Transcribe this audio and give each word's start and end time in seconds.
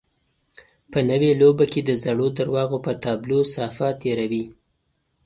په 0.91 0.99
نوې 1.09 1.31
لوبه 1.41 1.65
کې 1.71 1.81
د 1.83 1.91
زړو 2.03 2.27
درواغو 2.37 2.77
پر 2.85 2.95
تابلو 3.03 3.39
صافه 3.55 3.87
تېروي. 4.01 4.45